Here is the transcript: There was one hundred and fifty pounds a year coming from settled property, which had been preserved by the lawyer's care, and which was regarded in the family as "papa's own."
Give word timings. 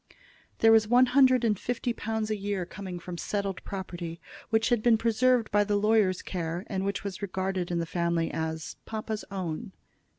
There 0.57 0.71
was 0.71 0.87
one 0.87 1.05
hundred 1.05 1.43
and 1.43 1.59
fifty 1.59 1.93
pounds 1.93 2.31
a 2.31 2.35
year 2.35 2.65
coming 2.65 2.97
from 2.97 3.19
settled 3.19 3.63
property, 3.63 4.19
which 4.49 4.69
had 4.69 4.81
been 4.81 4.97
preserved 4.97 5.51
by 5.51 5.63
the 5.63 5.75
lawyer's 5.75 6.23
care, 6.23 6.63
and 6.65 6.83
which 6.83 7.03
was 7.03 7.21
regarded 7.21 7.69
in 7.69 7.77
the 7.77 7.85
family 7.85 8.31
as 8.31 8.77
"papa's 8.85 9.23
own." 9.29 9.73